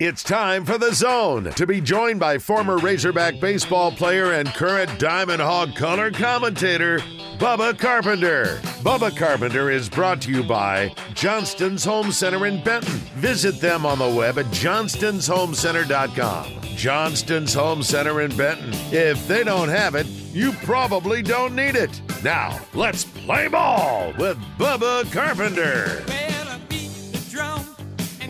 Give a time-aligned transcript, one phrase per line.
[0.00, 4.98] It's time for the zone to be joined by former Razorback baseball player and current
[4.98, 7.00] Diamond Hog color commentator,
[7.36, 8.60] Bubba Carpenter.
[8.82, 12.94] Bubba Carpenter is brought to you by Johnston's Home Center in Benton.
[13.18, 16.62] Visit them on the web at johnstonsHomeCenter.com.
[16.76, 18.70] Johnston's Home Center in Benton.
[18.90, 22.00] If they don't have it, you probably don't need it.
[22.24, 26.02] Now, let's play ball with Bubba Carpenter.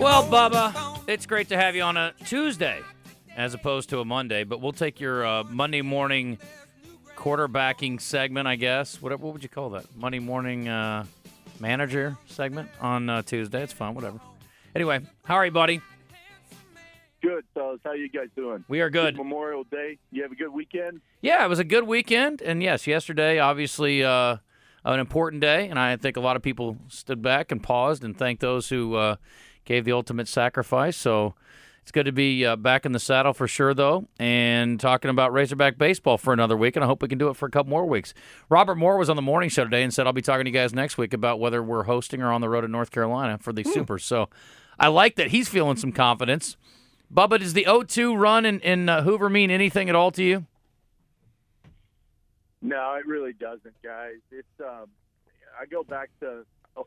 [0.01, 2.81] Well, Bubba, it's great to have you on a Tuesday
[3.37, 6.39] as opposed to a Monday, but we'll take your uh, Monday morning
[7.17, 9.01] quarterbacking segment, I guess.
[9.01, 9.85] What, what would you call that?
[9.97, 11.05] Monday morning uh,
[11.59, 13.63] manager segment on uh, Tuesday.
[13.63, 14.21] It's fun, whatever.
[14.75, 15.81] Anyway, how are you, buddy?
[17.23, 17.81] Good, fellas.
[17.85, 18.65] How you guys doing?
[18.69, 19.17] We are good.
[19.17, 19.99] Memorial Day.
[20.11, 21.03] You have a good weekend?
[21.21, 24.39] Yeah, it was a good weekend, and yes, yesterday obviously uh,
[24.85, 28.17] an important day, and I think a lot of people stood back and paused and
[28.17, 29.17] thanked those who uh,
[29.71, 30.97] gave the ultimate sacrifice.
[30.97, 31.35] So
[31.81, 35.33] it's good to be uh, back in the saddle for sure, though, and talking about
[35.33, 37.71] Razorback baseball for another week, and I hope we can do it for a couple
[37.71, 38.13] more weeks.
[38.49, 40.57] Robert Moore was on the morning show today and said I'll be talking to you
[40.57, 43.53] guys next week about whether we're hosting or on the road in North Carolina for
[43.53, 44.05] the Supers.
[44.05, 44.29] So
[44.77, 46.57] I like that he's feeling some confidence.
[47.15, 50.47] Bubba, does the 0-2 run in, in uh, Hoover mean anything at all to you?
[52.61, 54.17] No, it really doesn't, guys.
[54.33, 54.87] It's um,
[55.61, 56.45] I go back to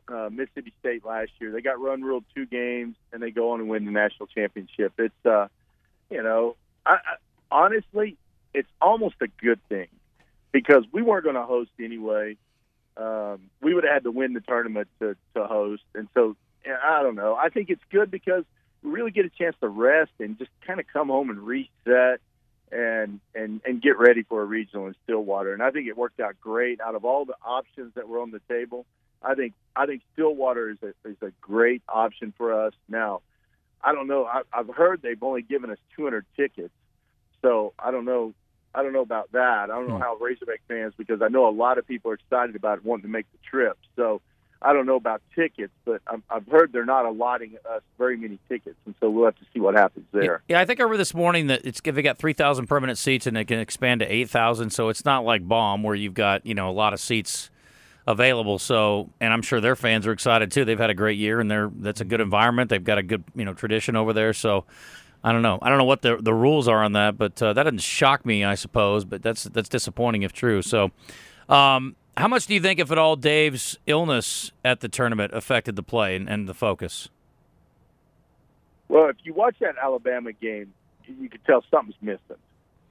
[0.08, 1.52] uh, Mississippi State last year.
[1.52, 4.92] They got run ruled two games, and they go on and win the national championship.
[4.98, 5.48] It's uh,
[6.10, 6.98] you know, I, I,
[7.50, 8.16] honestly,
[8.52, 9.88] it's almost a good thing
[10.52, 12.36] because we weren't going to host anyway.
[12.96, 17.02] Um, we would have had to win the tournament to to host, and so I
[17.02, 17.34] don't know.
[17.34, 18.44] I think it's good because
[18.82, 22.20] we really get a chance to rest and just kind of come home and reset
[22.70, 25.52] and and and get ready for a regional in Stillwater.
[25.52, 26.80] And I think it worked out great.
[26.80, 28.86] Out of all the options that were on the table,
[29.24, 32.74] I think I think Stillwater is a is a great option for us.
[32.88, 33.22] Now,
[33.82, 34.24] I don't know.
[34.24, 36.74] I, I've heard they've only given us 200 tickets,
[37.42, 38.34] so I don't know.
[38.74, 39.64] I don't know about that.
[39.64, 40.02] I don't know hmm.
[40.02, 43.04] how Razorback fans because I know a lot of people are excited about it, wanting
[43.04, 43.78] to make the trip.
[43.94, 44.20] So
[44.60, 48.38] I don't know about tickets, but i I've heard they're not allotting us very many
[48.48, 50.42] tickets, and so we'll have to see what happens there.
[50.48, 52.98] Yeah, I think I read this morning that it's if they got three thousand permanent
[52.98, 54.70] seats and it can expand to eight thousand.
[54.70, 57.50] So it's not like Baum where you've got you know a lot of seats
[58.06, 58.58] available.
[58.58, 60.64] So and I'm sure their fans are excited too.
[60.64, 62.70] They've had a great year and they're that's a good environment.
[62.70, 64.32] They've got a good you know tradition over there.
[64.32, 64.64] So.
[65.26, 65.58] I don't know.
[65.62, 68.26] I don't know what the the rules are on that, but uh, that doesn't shock
[68.26, 69.06] me, I suppose.
[69.06, 70.60] But that's that's disappointing if true.
[70.60, 70.90] So,
[71.48, 75.76] um, how much do you think, if at all, Dave's illness at the tournament affected
[75.76, 77.08] the play and, and the focus?
[78.88, 80.72] Well, if you watch that Alabama game,
[81.06, 82.36] you could tell something's missing.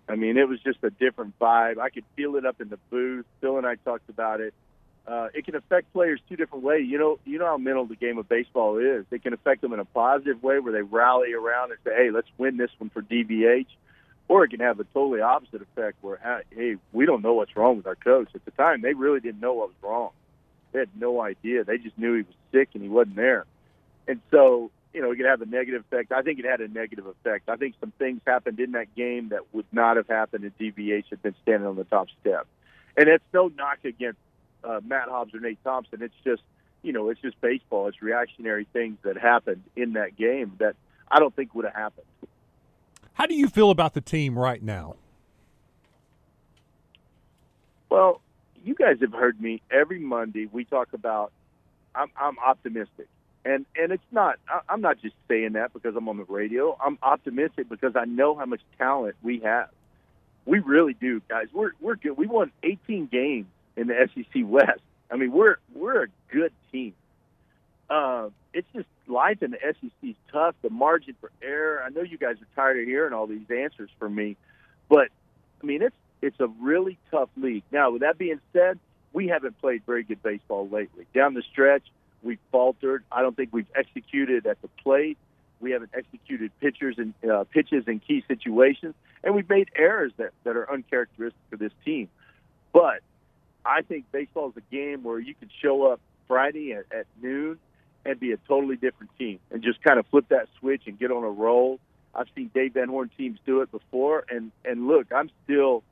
[0.10, 1.78] I mean, it was just a different vibe.
[1.78, 3.26] I could feel it up in the booth.
[3.40, 4.54] Phil and I talked about it.
[5.06, 6.88] Uh, it can affect players two different ways.
[6.90, 9.06] You know, you know how mental the game of baseball is.
[9.12, 12.10] It can affect them in a positive way, where they rally around and say, "Hey,
[12.10, 13.68] let's win this one for DVH,"
[14.30, 17.78] or it can have a totally opposite effect, where hey, we don't know what's wrong
[17.78, 18.30] with our coach.
[18.34, 20.12] At the time, they really didn't know what was wrong.
[20.72, 21.66] They had no idea.
[21.66, 23.46] They just knew he was sick and he wasn't there.
[24.08, 26.12] And so, you know, it could have a negative effect.
[26.12, 27.48] I think it had a negative effect.
[27.48, 31.06] I think some things happened in that game that would not have happened if DVH
[31.10, 32.48] had been standing on the top step.
[32.98, 34.20] And it's no knock against
[34.64, 36.02] uh, Matt Hobbs or Nate Thompson.
[36.02, 36.42] It's just,
[36.82, 37.88] you know, it's just baseball.
[37.88, 40.76] It's reactionary things that happened in that game that
[41.10, 42.06] I don't think would have happened.
[43.14, 44.96] How do you feel about the team right now?
[47.90, 48.22] Well,
[48.64, 50.48] you guys have heard me every Monday.
[50.52, 51.32] We talk about
[51.94, 53.08] I'm, I'm optimistic,
[53.46, 54.40] and and it's not.
[54.48, 56.76] I, I'm not just saying that because I'm on the radio.
[56.84, 59.70] I'm optimistic because I know how much talent we have.
[60.46, 61.48] We really do, guys.
[61.54, 62.18] We're we're good.
[62.18, 64.82] We won 18 games in the SEC West.
[65.12, 66.94] I mean, we're we're a good team.
[67.90, 70.56] Uh, it's just life in the SEC is tough.
[70.62, 71.84] The margin for error.
[71.84, 74.38] I know you guys are tired of hearing all these answers from me,
[74.90, 75.10] but
[75.62, 77.64] I mean, it's it's a really tough league.
[77.72, 78.80] Now, with that being said,
[79.12, 81.06] we haven't played very good baseball lately.
[81.14, 81.84] Down the stretch,
[82.24, 83.04] we've faltered.
[83.12, 85.18] I don't think we've executed at the plate.
[85.60, 90.32] We haven't executed pitchers and uh, pitches in key situations, and we've made errors that,
[90.44, 92.10] that are uncharacteristic for this team.
[92.74, 93.02] But
[93.66, 97.60] I think baseball is a game where you can show up Friday at, at noon
[98.06, 101.12] and be a totally different team and just kind of flip that switch and get
[101.12, 101.80] on a roll.
[102.16, 105.84] I've seen Dave Van Horn teams do it before, and and look, I'm still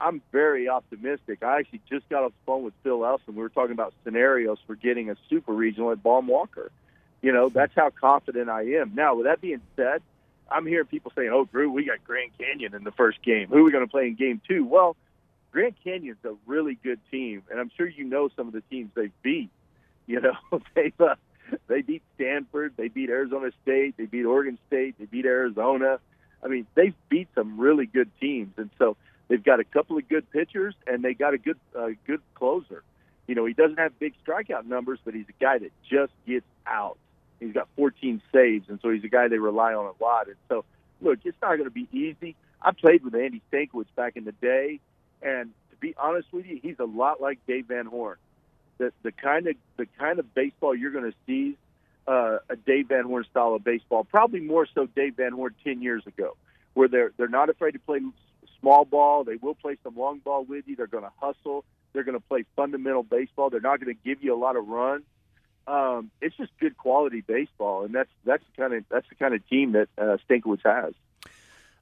[0.00, 1.42] I'm very optimistic.
[1.42, 3.34] I actually just got off the phone with Phil Elson.
[3.34, 6.70] We were talking about scenarios for getting a super regional at Baum Walker.
[7.22, 8.94] You know, that's how confident I am.
[8.94, 10.02] Now, with that being said,
[10.50, 13.48] I'm hearing people saying, "Oh, Drew, we got Grand Canyon in the first game.
[13.48, 14.64] Who are we going to play in game two?
[14.64, 14.96] Well,
[15.54, 18.90] Grand Canyon's a really good team, and I'm sure you know some of the teams
[18.96, 19.50] they've beat.
[20.04, 20.34] You know,
[20.74, 21.14] they've uh,
[21.68, 26.00] they beat Stanford, they beat Arizona State, they beat Oregon State, they beat Arizona.
[26.44, 28.96] I mean, they've beat some really good teams, and so
[29.28, 32.82] they've got a couple of good pitchers, and they got a good uh, good closer.
[33.28, 36.46] You know, he doesn't have big strikeout numbers, but he's a guy that just gets
[36.66, 36.98] out.
[37.38, 40.26] He's got 14 saves, and so he's a guy they rely on a lot.
[40.26, 40.64] And so,
[41.00, 42.34] look, it's not going to be easy.
[42.60, 44.80] I played with Andy Stankiewicz back in the day,
[45.24, 48.16] and to be honest with you, he's a lot like Dave Van Horn
[48.78, 51.56] the the kind of the kind of baseball you're going to see
[52.06, 55.82] uh, a Dave Van Horn style of baseball, probably more so Dave Van Horn ten
[55.82, 56.36] years ago,
[56.74, 58.00] where they're they're not afraid to play
[58.60, 59.24] small ball.
[59.24, 60.76] They will play some long ball with you.
[60.76, 61.64] They're going to hustle.
[61.92, 63.50] They're going to play fundamental baseball.
[63.50, 65.04] They're not going to give you a lot of runs.
[65.66, 69.34] Um, it's just good quality baseball, and that's that's the kind of that's the kind
[69.34, 70.94] of team that uh, Stankiewicz has.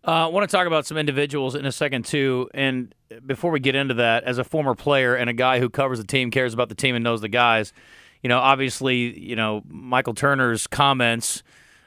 [0.05, 2.51] Uh, I want to talk about some individuals in a second too.
[2.55, 2.93] And
[3.25, 6.07] before we get into that, as a former player and a guy who covers the
[6.07, 7.73] team, cares about the team, and knows the guys,
[8.21, 11.45] you know, obviously, you know, Michael Turner's comments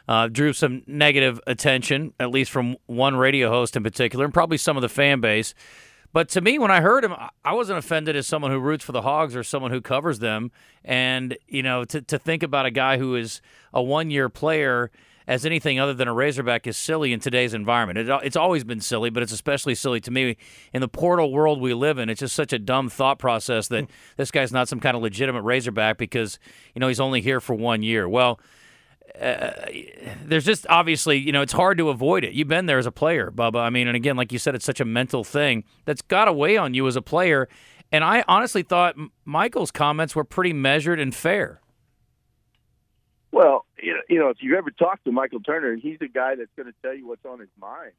[0.07, 4.57] uh, drew some negative attention, at least from one radio host in particular, and probably
[4.57, 5.53] some of the fan base.
[6.13, 7.13] But to me, when I heard him,
[7.43, 10.51] I wasn't offended as someone who roots for the Hogs or someone who covers them.
[10.85, 13.41] And, you know, to, to think about a guy who is
[13.73, 14.91] a one year player
[15.27, 17.97] as anything other than a Razorback is silly in today's environment.
[17.97, 20.37] It, it's always been silly, but it's especially silly to me
[20.73, 22.09] in the portal world we live in.
[22.09, 23.87] It's just such a dumb thought process that
[24.17, 26.39] this guy's not some kind of legitimate Razorback because
[26.73, 28.07] you know he's only here for one year.
[28.07, 28.39] Well.
[29.21, 29.51] Uh,
[30.25, 32.33] there's just obviously, you know, it's hard to avoid it.
[32.33, 33.61] You've been there as a player, Bubba.
[33.61, 36.33] I mean, and again, like you said, it's such a mental thing that's got to
[36.33, 37.47] weigh on you as a player.
[37.93, 41.61] And I honestly thought Michael's comments were pretty measured and fair.
[43.35, 46.67] Well, you know, if you ever talk to Michael Turner, he's the guy that's going
[46.67, 47.91] to tell you what's on his mind.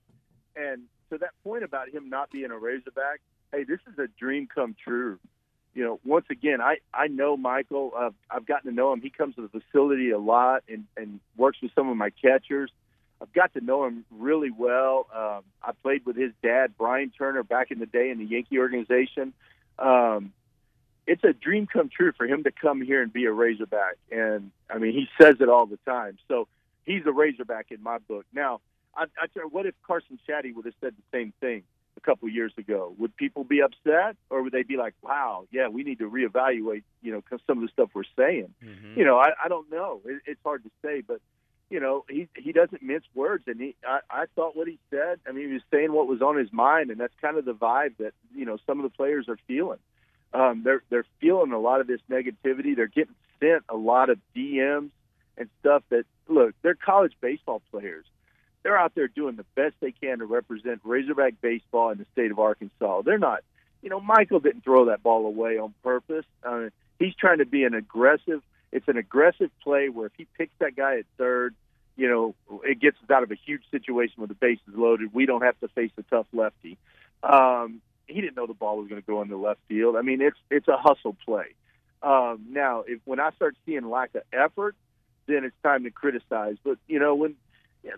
[0.56, 3.20] And to that point about him not being a Razorback,
[3.52, 5.18] hey, this is a dream come true.
[5.74, 7.92] You know, once again, I I know Michael.
[7.94, 9.02] Uh, I've gotten to know him.
[9.02, 12.70] He comes to the facility a lot and and works with some of my catchers.
[13.20, 15.06] I've got to know him really well.
[15.14, 18.58] Um, I played with his dad, Brian Turner, back in the day in the Yankee
[18.58, 19.34] organization.
[19.78, 20.32] Um,
[21.06, 23.96] it's a dream come true for him to come here and be a Razorback.
[24.10, 26.18] And I mean, he says it all the time.
[26.28, 26.48] So
[26.84, 28.26] he's a Razorback in my book.
[28.32, 28.60] Now,
[28.96, 31.62] I, I tell you, what if Carson Shaddy would have said the same thing
[31.96, 32.94] a couple years ago?
[32.98, 36.82] Would people be upset, or would they be like, "Wow, yeah, we need to reevaluate,"
[37.02, 38.52] you know, some of the stuff we're saying?
[38.64, 38.98] Mm-hmm.
[38.98, 40.00] You know, I, I don't know.
[40.04, 41.20] It, it's hard to say, but
[41.70, 45.20] you know, he he doesn't mince words, and he I, I thought what he said.
[45.28, 47.54] I mean, he was saying what was on his mind, and that's kind of the
[47.54, 49.78] vibe that you know some of the players are feeling
[50.36, 52.76] um, they're they're feeling a lot of this negativity.
[52.76, 54.90] They're getting sent a lot of DMs
[55.38, 55.82] and stuff.
[55.88, 58.04] That look, they're college baseball players.
[58.62, 62.30] They're out there doing the best they can to represent Razorback baseball in the state
[62.30, 63.02] of Arkansas.
[63.02, 63.44] They're not,
[63.80, 66.26] you know, Michael didn't throw that ball away on purpose.
[66.42, 68.42] Uh, he's trying to be an aggressive.
[68.72, 71.54] It's an aggressive play where if he picks that guy at third,
[71.96, 75.14] you know, it gets us out of a huge situation with the bases loaded.
[75.14, 76.76] We don't have to face a tough lefty.
[77.22, 79.96] Um, he didn't know the ball was going to go in the left field.
[79.96, 81.54] I mean, it's it's a hustle play.
[82.02, 84.76] Um, now, if when I start seeing lack of effort,
[85.26, 86.56] then it's time to criticize.
[86.62, 87.34] But you know, when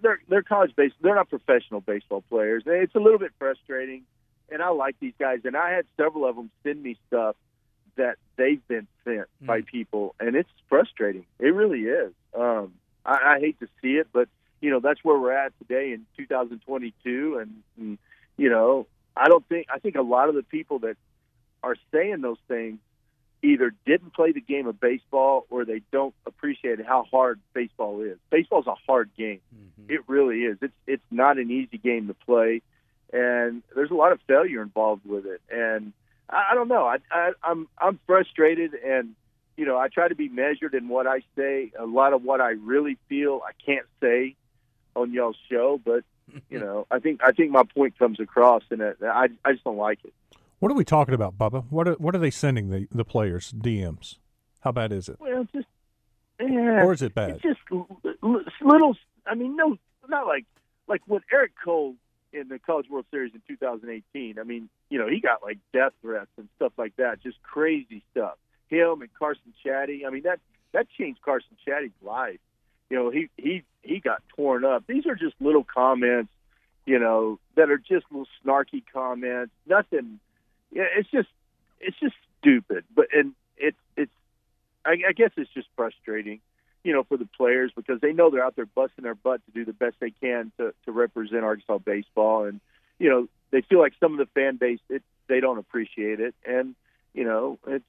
[0.03, 2.65] they're they're college based, they're not professional baseball players.
[2.67, 4.03] It's a little bit frustrating,
[4.51, 5.41] and I like these guys.
[5.45, 7.37] And I had several of them send me stuff
[7.97, 9.47] that they've been sent mm.
[9.47, 11.27] by people, and it's frustrating.
[11.39, 12.13] It really is.
[12.35, 12.75] Um,
[13.05, 14.29] I, I hate to see it, but
[14.61, 17.99] you know that's where we're at today in 2022, and, and
[18.37, 18.87] you know
[19.19, 20.97] I don't think I think a lot of the people that
[21.63, 22.79] are saying those things
[23.43, 28.19] either didn't play the game of baseball or they don't appreciate how hard baseball is.
[28.31, 29.41] Baseball's a hard game.
[29.55, 29.93] Mm-hmm.
[29.93, 30.59] It really is.
[30.61, 32.63] It's it's not an easy game to play,
[33.13, 35.41] and there's a lot of failure involved with it.
[35.51, 35.93] And
[36.29, 36.85] I, I don't know.
[36.85, 39.15] I, I I'm I'm frustrated, and
[39.57, 41.73] you know I try to be measured in what I say.
[41.79, 44.37] A lot of what I really feel I can't say
[44.97, 46.05] on y'all's show, but
[46.51, 49.77] you know, I think I think my point comes across, and I I just don't
[49.77, 50.13] like it.
[50.59, 51.65] What are we talking about, Bubba?
[51.71, 54.17] What are, what are they sending the the players DMs?
[54.61, 55.17] How bad is it?
[55.21, 55.67] Well, just
[56.41, 57.31] yeah, or is it bad?
[57.31, 57.61] It's just
[58.63, 58.97] little.
[59.27, 59.77] I mean, no,
[60.09, 60.45] not like
[60.87, 61.95] like when Eric Cole
[62.33, 64.39] in the College World Series in 2018.
[64.39, 68.05] I mean, you know, he got like death threats and stuff like that, just crazy
[68.11, 68.35] stuff.
[68.69, 70.07] Him and Carson Shaddy.
[70.07, 70.41] I mean, that
[70.73, 72.39] that changed Carson Shaddy's life
[72.91, 74.18] you know, he he he got
[74.61, 74.85] torn up.
[74.87, 76.33] These are just little comments,
[76.87, 79.53] you know, that are just little snarky comments.
[79.67, 80.21] Nothing.
[80.73, 81.29] Yeah, it's just
[81.81, 82.85] it's just stupid.
[82.95, 84.13] But and it's it's
[84.85, 86.41] I, I guess it's just frustrating,
[86.85, 89.53] you know, for the players because they know they're out there busting their butt to
[89.53, 92.61] do the best they can to to represent Arkansas baseball, and
[92.99, 96.35] you know they feel like some of the fan base it they don't appreciate it,
[96.45, 96.75] and
[97.15, 97.85] you know, it's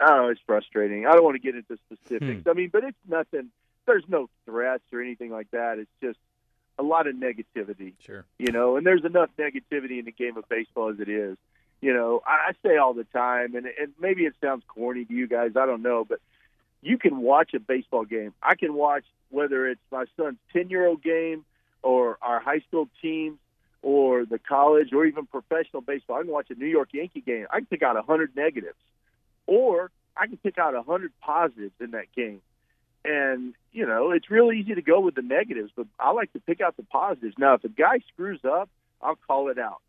[0.00, 1.06] I don't know, it's frustrating.
[1.06, 2.44] I don't want to get into specifics.
[2.44, 2.50] Hmm.
[2.50, 3.50] I mean, but it's nothing.
[3.88, 5.78] There's no threats or anything like that.
[5.78, 6.18] It's just
[6.78, 8.24] a lot of negativity Sure.
[8.38, 11.36] you know, and there's enough negativity in the game of baseball as it is.
[11.80, 15.12] You know, I, I say all the time, and, and maybe it sounds corny to
[15.12, 16.20] you guys, I don't know, but
[16.82, 18.32] you can watch a baseball game.
[18.42, 21.44] I can watch whether it's my son's 10 year old game
[21.82, 23.38] or our high school teams
[23.82, 26.16] or the college or even professional baseball.
[26.18, 27.46] I can watch a New York Yankee game.
[27.50, 28.78] I can pick out 100 negatives,
[29.46, 32.40] or I can pick out 100 positives in that game.
[33.04, 36.40] And, you know, it's real easy to go with the negatives, but I like to
[36.40, 37.36] pick out the positives.
[37.38, 38.68] Now, if a guy screws up,
[39.00, 39.80] I'll call it out.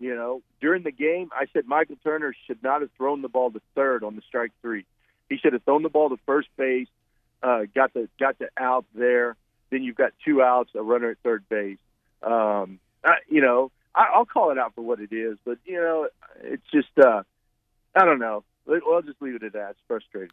[0.00, 3.50] You know, during the game, I said Michael Turner should not have thrown the ball
[3.50, 4.84] to third on the strike three.
[5.28, 6.86] He should have thrown the ball to first base,
[7.42, 9.36] uh, got the got the out there.
[9.70, 11.78] Then you've got two outs, a runner at third base.
[12.22, 15.78] Um, I, you know, I, I'll call it out for what it is, but you
[15.80, 16.08] know,
[16.42, 17.22] it's just uh,
[17.94, 18.44] I don't know.
[18.68, 19.70] I'll just leave it at that.
[19.70, 20.30] It's frustrating.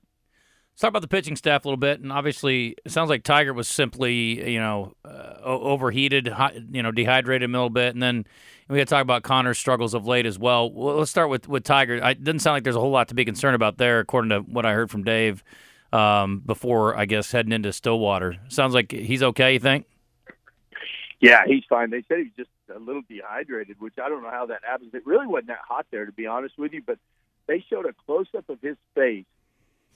[0.76, 3.56] Let's talk about the pitching staff a little bit, and obviously, it sounds like Tygart
[3.56, 6.30] was simply, you know, uh, overheated,
[6.70, 8.26] you know, dehydrated a little bit, and then
[8.68, 10.70] we got to talk about Connor's struggles of late as well.
[10.70, 12.06] well let's start with with Tygart.
[12.06, 14.40] It doesn't sound like there's a whole lot to be concerned about there, according to
[14.40, 15.46] what I heard from Dave
[15.94, 18.36] um, before, I guess, heading into Stillwater.
[18.50, 19.54] Sounds like he's okay.
[19.54, 19.86] You think?
[21.22, 21.90] Yeah, he's fine.
[21.90, 24.94] They said he was just a little dehydrated, which I don't know how that happens.
[24.94, 26.82] It really wasn't that hot there, to be honest with you.
[26.86, 27.00] But
[27.48, 29.24] they showed a close up of his face,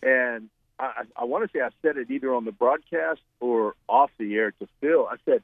[0.01, 4.11] and I, I, want to say I said it either on the broadcast or off
[4.17, 5.07] the air to Phil.
[5.07, 5.43] I said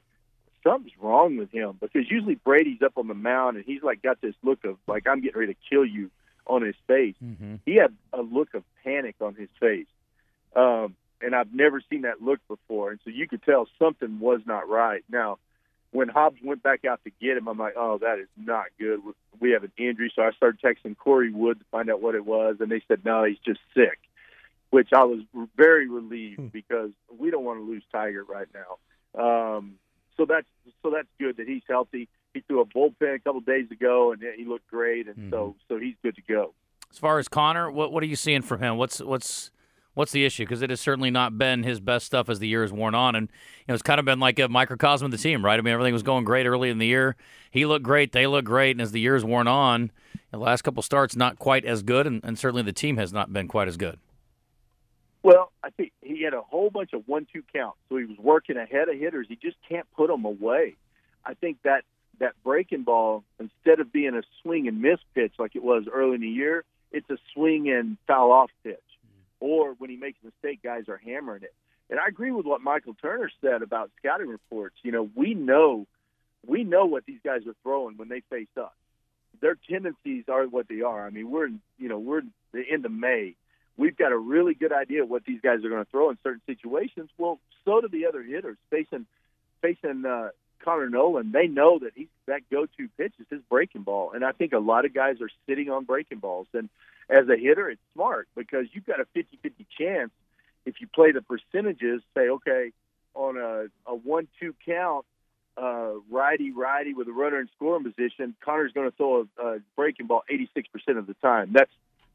[0.64, 4.20] something's wrong with him because usually Brady's up on the mound and he's like got
[4.20, 6.10] this look of like I'm getting ready to kill you
[6.46, 7.14] on his face.
[7.22, 7.56] Mm-hmm.
[7.66, 9.86] He had a look of panic on his face.
[10.54, 12.90] Um, and I've never seen that look before.
[12.90, 15.02] And so you could tell something was not right.
[15.10, 15.38] Now,
[15.90, 19.00] when Hobbs went back out to get him, I'm like, oh, that is not good.
[19.40, 20.12] We have an injury.
[20.14, 22.56] So I started texting Corey Wood to find out what it was.
[22.60, 23.98] And they said, no, he's just sick,
[24.70, 25.20] which I was
[25.56, 28.78] very relieved because we don't want to lose Tygart right now.
[29.20, 29.74] Um,
[30.16, 30.46] so that's
[30.82, 32.08] so that's good that he's healthy.
[32.34, 35.78] He threw a bullpen a couple days ago, and he looked great, and so so
[35.78, 36.54] he's good to go.
[36.90, 38.76] As far as Connor, what what are you seeing from him?
[38.76, 39.50] What's what's
[39.94, 40.44] what's the issue?
[40.44, 43.14] Because it has certainly not been his best stuff as the year has worn on,
[43.14, 45.58] and you know it's kind of been like a microcosm of the team, right?
[45.58, 47.16] I mean, everything was going great early in the year.
[47.50, 49.90] He looked great, they looked great, and as the year's worn on,
[50.30, 53.32] the last couple starts not quite as good, and, and certainly the team has not
[53.32, 53.98] been quite as good.
[55.26, 58.56] Well, I think he had a whole bunch of one-two counts, so he was working
[58.56, 59.26] ahead of hitters.
[59.28, 60.76] He just can't put them away.
[61.24, 61.82] I think that
[62.20, 66.14] that breaking ball, instead of being a swing and miss pitch like it was early
[66.14, 68.78] in the year, it's a swing and foul off pitch.
[69.40, 71.54] Or when he makes a mistake, guys are hammering it.
[71.90, 74.76] And I agree with what Michael Turner said about scouting reports.
[74.84, 75.88] You know, we know
[76.46, 78.70] we know what these guys are throwing when they face us.
[79.40, 81.04] Their tendencies are what they are.
[81.04, 83.34] I mean, we're in, you know we're in the end of May.
[83.76, 86.40] We've got a really good idea what these guys are going to throw in certain
[86.46, 87.10] situations.
[87.18, 89.06] Well, so do the other hitters facing
[89.60, 90.30] facing uh,
[90.60, 91.32] Connor Noland.
[91.32, 94.58] They know that he's that go-to pitch is his breaking ball, and I think a
[94.58, 96.46] lot of guys are sitting on breaking balls.
[96.54, 96.68] And
[97.08, 100.10] as a hitter, it's smart because you've got a 50-50 chance
[100.64, 102.02] if you play the percentages.
[102.14, 102.72] Say, okay,
[103.14, 105.04] on a, a one-two count,
[105.56, 109.58] uh, righty righty with a runner in scoring position, Connor's going to throw a, a
[109.76, 111.50] breaking ball 86% of the time.
[111.52, 111.70] That's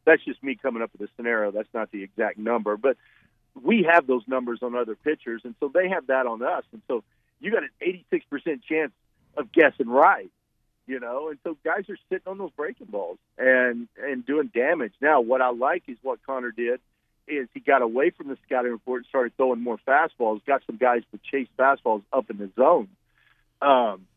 [0.06, 1.52] that's just me coming up with a scenario.
[1.52, 2.98] That's not the exact number, but
[3.62, 6.64] we have those numbers on other pitchers, and so they have that on us.
[6.72, 7.04] And so
[7.40, 8.92] you got an 86% chance
[9.36, 10.32] of guessing right,
[10.88, 11.30] you know.
[11.30, 14.94] And so guys are sitting on those breaking balls and and doing damage.
[15.02, 16.80] Now, what I like is what Connor did
[17.28, 20.44] is he got away from the scouting report and started throwing more fastballs.
[20.46, 22.90] Got some guys to chase fastballs up in the zone.
[23.62, 24.08] Um,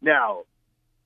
[0.00, 0.42] now,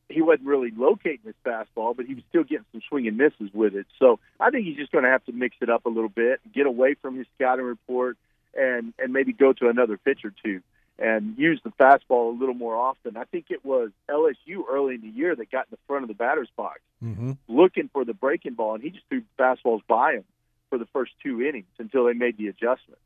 [0.08, 3.52] he wasn't really locating his fastball, but he was still getting some swing and misses
[3.52, 3.86] with it.
[3.98, 6.40] So I think he's just going to have to mix it up a little bit,
[6.54, 8.16] get away from his scouting report,
[8.54, 10.62] and and maybe go to another pitch or two
[10.98, 13.16] and use the fastball a little more often.
[13.16, 16.08] I think it was LSU early in the year that got in the front of
[16.08, 17.32] the batter's box, Mm-hmm.
[17.46, 20.24] looking for the breaking ball, and he just threw fastballs by him
[20.70, 22.98] for the first two innings until they made the adjustment.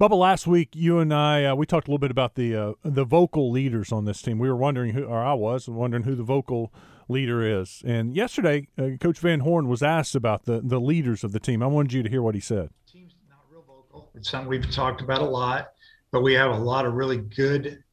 [0.00, 2.72] Bubba, last week you and I uh, we talked a little bit about the uh,
[2.82, 4.40] the vocal leaders on this team.
[4.40, 6.72] We were wondering who, or I was wondering who the vocal
[7.08, 7.80] leader is.
[7.86, 11.62] And yesterday, uh, Coach Van Horn was asked about the the leaders of the team.
[11.62, 12.70] I wanted you to hear what he said.
[12.90, 14.10] team's not real vocal.
[14.16, 15.72] It's something we've talked about a lot,
[16.10, 17.84] but we have a lot of really good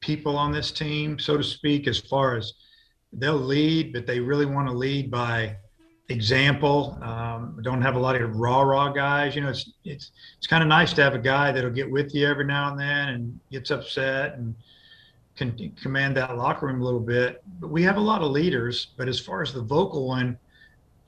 [0.00, 2.52] people on this team, so to speak, as far as
[3.14, 5.56] they'll lead, but they really want to lead by
[6.08, 6.98] example.
[7.02, 9.34] Um, don't have a lot of raw, raw guys.
[9.34, 12.14] You know, it's it's it's kind of nice to have a guy that'll get with
[12.14, 14.54] you every now and then and gets upset and
[15.36, 17.42] can command that locker room a little bit.
[17.60, 18.88] But we have a lot of leaders.
[18.96, 20.38] But as far as the vocal one,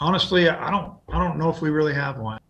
[0.01, 2.41] honestly, I don't I don't know if we really have one.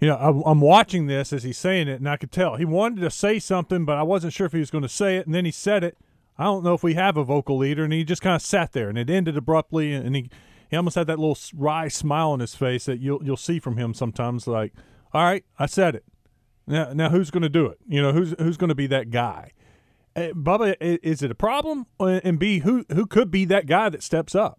[0.00, 3.00] You know, I'm watching this as he's saying it, and I could tell he wanted
[3.00, 5.24] to say something, but I wasn't sure if he was going to say it.
[5.24, 5.96] And then he said it.
[6.38, 8.72] I don't know if we have a vocal leader, and he just kind of sat
[8.72, 10.28] there, and it ended abruptly, and he
[10.70, 13.76] he almost had that little wry smile on his face that you'll you'll see from
[13.76, 14.46] him sometimes.
[14.46, 14.72] Like,
[15.12, 16.04] all right, I said it.
[16.66, 17.78] Now, now who's going to do it?
[17.86, 19.52] You know, who's who's going to be that guy?
[20.14, 21.86] Uh, Bubba, is it a problem?
[22.00, 24.58] And B, who who could be that guy that steps up?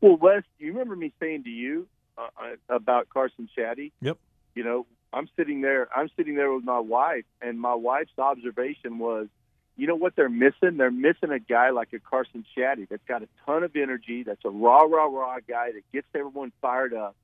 [0.00, 3.92] Well, Wes, you remember me saying to you uh, uh, about Carson Shaddy?
[4.00, 4.18] Yep.
[4.54, 5.88] You know, I'm sitting there.
[5.94, 9.26] I'm sitting there with my wife, and my wife's observation was,
[9.76, 10.76] you know what they're missing?
[10.76, 14.22] They're missing a guy like a Carson Shaddy that's got a ton of energy.
[14.22, 17.16] That's a raw, raw, raw guy that gets everyone fired up.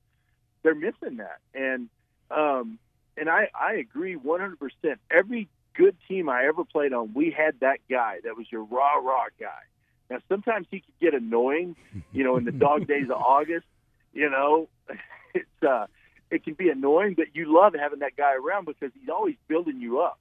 [0.62, 1.88] They're missing that, and
[2.30, 2.78] um,
[3.16, 4.58] and I I agree 100.
[4.58, 8.64] percent Every good team I ever played on, we had that guy that was your
[8.64, 9.62] raw, raw guy.
[10.10, 11.76] Now sometimes he could get annoying,
[12.12, 13.66] you know, in the dog days of August.
[14.12, 14.68] You know,
[15.34, 15.86] it's uh,
[16.30, 19.80] it can be annoying, but you love having that guy around because he's always building
[19.80, 20.18] you up.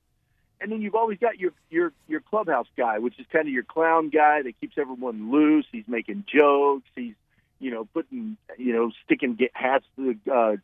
[0.61, 3.63] And then you've always got your your your clubhouse guy, which is kind of your
[3.63, 5.65] clown guy that keeps everyone loose.
[5.71, 6.89] He's making jokes.
[6.95, 7.15] He's
[7.59, 10.55] you know putting you know sticking get hats to the uh,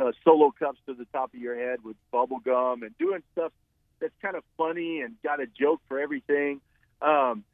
[0.00, 3.52] uh, solo cups to the top of your head with bubble gum and doing stuff
[4.00, 6.60] that's kind of funny and got a joke for everything.
[7.00, 7.44] Um,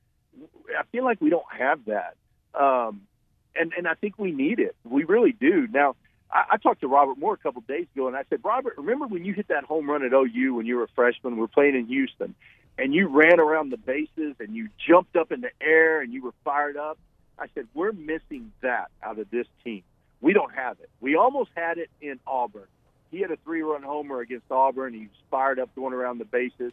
[0.79, 2.17] I feel like we don't have that,
[2.55, 3.03] um,
[3.55, 4.77] and and I think we need it.
[4.85, 5.67] We really do.
[5.71, 5.97] Now,
[6.33, 9.07] I, I talked to Robert Moore a couple days ago, and I said, Robert, remember
[9.07, 11.37] when you hit that home run at OU when you were a freshman?
[11.37, 12.35] We are playing in Houston,
[12.79, 16.23] and you ran around the bases and you jumped up in the air and you
[16.23, 16.99] were fired up.
[17.39, 19.83] I said, we're missing that out of this team.
[20.21, 20.91] We don't have it.
[21.01, 22.67] We almost had it in Auburn.
[23.11, 24.93] He had a three-run homer against Auburn.
[24.95, 26.73] He was fired up going around the bases.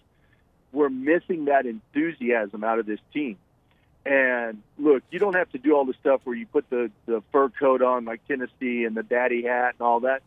[0.72, 3.38] We're missing that enthusiasm out of this team.
[4.08, 7.22] And look, you don't have to do all the stuff where you put the, the
[7.34, 10.22] fur coat on like Tennessee and the daddy hat and all that.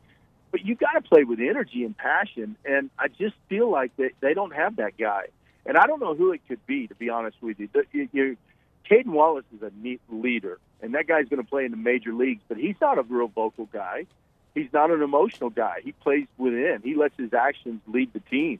[0.50, 2.57] But you got to play with energy and passion.
[2.66, 5.28] And I just feel like they, they don't have that guy.
[5.64, 7.70] And I don't know who it could be, to be honest with you.
[7.72, 8.37] The, you, you
[8.85, 12.12] Cayden Wallace is a neat leader, and that guy's going to play in the major
[12.12, 14.07] leagues, but he's not a real vocal guy.
[14.55, 15.81] He's not an emotional guy.
[15.85, 16.81] He plays within.
[16.83, 18.59] He lets his actions lead the team.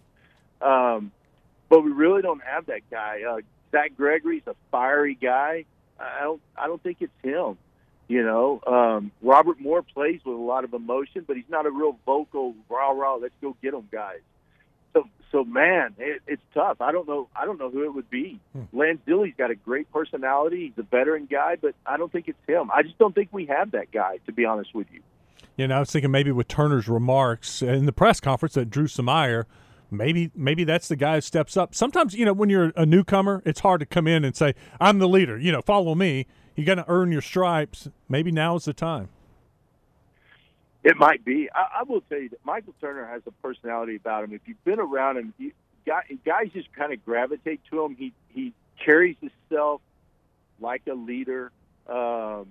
[0.63, 1.11] Um,
[1.69, 3.23] but we really don't have that guy.
[3.29, 3.41] Uh,
[3.73, 5.65] Zach Gregory's a fiery guy.
[5.99, 7.59] I don't I don't think it's him.
[8.09, 11.71] You know, um, Robert Moore plays with a lot of emotion, but he's not a
[11.71, 13.17] real vocal rah rah.
[13.17, 14.21] Let's go get them guys.
[14.93, 16.81] So so man, it, it's tough.
[16.81, 17.29] I don't know.
[17.37, 18.41] I don't know who it would be.
[18.53, 18.81] Hmm.
[18.81, 18.99] Has
[19.39, 20.73] got a great personality.
[20.75, 22.71] He's a veteran guy, but I don't think it's him.
[22.75, 24.19] I just don't think we have that guy.
[24.27, 25.01] To be honest with you.
[25.57, 28.87] You know, I was thinking maybe with Turner's remarks in the press conference that Drew
[28.87, 29.45] Samire–
[29.91, 31.75] maybe maybe that's the guy who steps up.
[31.75, 34.99] Sometimes you know when you're a newcomer, it's hard to come in and say I'm
[34.99, 35.39] the leader.
[35.39, 36.27] You know, follow me.
[36.57, 37.89] You got to earn your stripes.
[38.09, 39.09] Maybe now is the time.
[40.83, 41.49] It might be.
[41.55, 44.33] I, I, will tell you that Michael Turner has a personality about him.
[44.33, 45.53] If you've been around him, you,
[46.25, 47.97] guys just kind of gravitate to him.
[47.97, 49.83] He he carries himself
[50.61, 51.53] like a leader.
[51.87, 52.47] Um,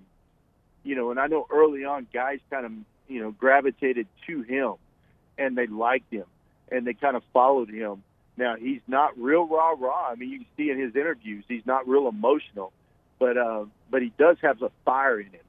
[0.83, 2.71] you know, and I know early on guys kind of
[3.07, 4.75] you know gravitated to him,
[5.37, 6.25] and they liked him
[6.71, 8.03] and they kind of followed him.
[8.37, 10.09] Now he's not real rah rah.
[10.09, 12.71] I mean, you can see in his interviews he's not real emotional,
[13.19, 15.41] but uh, but he does have a fire in him.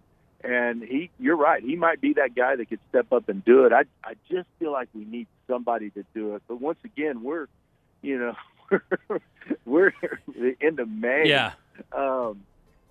[0.43, 3.65] And he, you're right, he might be that guy that could step up and do
[3.65, 3.73] it.
[3.73, 6.43] I I just feel like we need somebody to do it.
[6.49, 7.47] But once again, we're,
[8.03, 8.35] you know,
[9.65, 9.93] we're,
[10.27, 11.29] we're into May.
[11.29, 11.53] Yeah.
[11.93, 12.43] Um,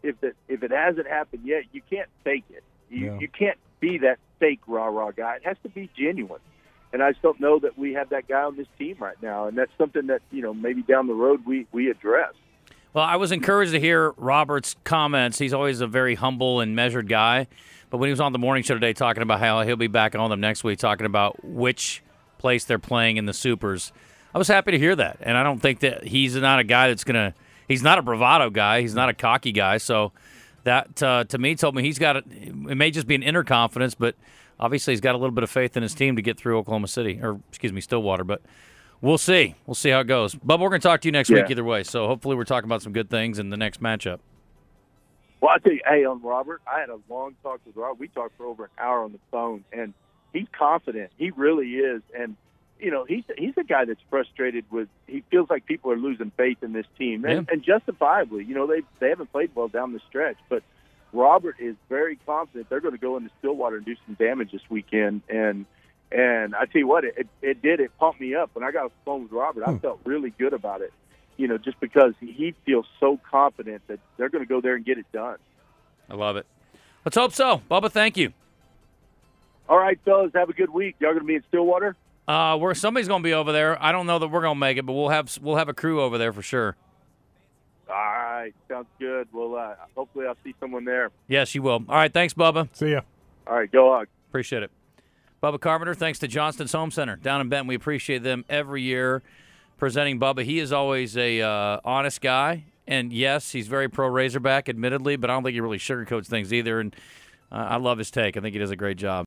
[0.02, 2.64] if it if it hasn't happened yet, you can't fake it.
[2.90, 3.20] You yeah.
[3.20, 5.38] you can't be that fake rah rah guy.
[5.38, 6.42] It has to be genuine
[6.92, 9.48] and I just don't know that we have that guy on this team right now.
[9.48, 12.34] And that's something that you know maybe down the road we we address.
[12.94, 15.38] Well, I was encouraged to hear Robert's comments.
[15.38, 17.48] He's always a very humble and measured guy.
[17.90, 20.16] But when he was on the morning show today talking about how he'll be back
[20.16, 22.04] on them next week, talking about which
[22.40, 23.92] place they're playing in the Supers,
[24.34, 25.18] I was happy to hear that.
[25.22, 27.34] And I don't think that he's not a guy that's going to,
[27.68, 28.82] he's not a bravado guy.
[28.82, 29.78] He's not a cocky guy.
[29.78, 30.12] So
[30.64, 33.96] that, uh, to me, told me he's got, it may just be an inner confidence,
[33.96, 34.16] but
[34.60, 36.88] obviously he's got a little bit of faith in his team to get through Oklahoma
[36.88, 38.24] City, or excuse me, Stillwater.
[38.24, 38.42] But
[39.02, 39.56] we'll see.
[39.66, 40.36] We'll see how it goes.
[40.36, 41.38] Bub, we're going to talk to you next yeah.
[41.38, 41.84] week either way.
[41.84, 44.20] So hopefully we're talking about some good things in the next matchup.
[45.42, 48.00] Well, I tell you, hey, on Robert, I had a long talk with Robert.
[48.00, 49.94] We talked for over an hour on the phone, and
[50.34, 51.12] he's confident.
[51.18, 52.36] He really is, and
[52.80, 54.90] you know, he's he's a guy that's frustrated with.
[55.08, 57.54] He feels like people are losing faith in this team, and, yeah.
[57.54, 58.44] and justifiably.
[58.44, 60.62] You know, they they haven't played well down the stretch, but
[61.12, 64.62] Robert is very confident they're going to go into Stillwater and do some damage this
[64.70, 65.22] weekend.
[65.30, 65.66] And
[66.12, 67.80] and I tell you what, it, it, it did.
[67.80, 69.64] It pumped me up when I got the phone with Robert.
[69.64, 69.78] I hmm.
[69.78, 70.92] felt really good about it.
[71.38, 74.84] you know, just because he feels so confident that they're going to go there and
[74.84, 75.38] get it done.
[76.10, 76.46] I love it.
[77.06, 77.62] Let's hope so.
[77.72, 78.34] Bubba, thank you.
[79.70, 80.96] All right, fellas, have a good week.
[81.00, 81.96] Y'all going to be in Stillwater?
[82.28, 83.82] Uh, where somebody's going to be over there.
[83.82, 85.74] I don't know that we're going to make it, but we'll have we'll have a
[85.74, 86.76] crew over there for sure.
[87.88, 88.19] All right,
[88.68, 89.28] sounds good.
[89.32, 91.12] Well, uh, hopefully I'll see someone there.
[91.28, 91.84] Yes, you will.
[91.88, 92.68] All right, thanks, Bubba.
[92.74, 93.02] See ya.
[93.48, 94.08] All right, go Hog.
[94.30, 94.72] Appreciate it.
[95.42, 97.68] Bubba Carpenter, thanks to Johnston's Home Center down in Benton.
[97.68, 99.24] We appreciate them every year
[99.78, 100.44] presenting Bubba.
[100.44, 105.30] He is always a uh, honest guy, and yes, he's very pro Razorback, admittedly, but
[105.30, 106.80] I don't think he really sugarcoats things either.
[106.80, 106.96] And
[107.52, 108.36] uh, I love his take.
[108.38, 109.18] I think he does a great job.